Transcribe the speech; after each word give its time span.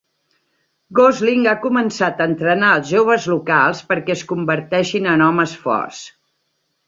Gosling 0.99 1.43
ha 1.49 1.53
començat 1.65 2.23
a 2.23 2.27
entrenar 2.31 2.71
els 2.77 2.89
joves 2.93 3.27
locals 3.33 3.83
perquè 3.91 4.15
es 4.15 4.23
converteixin 4.33 5.07
en 5.15 5.25
homes 5.27 5.53
forts. 5.67 6.01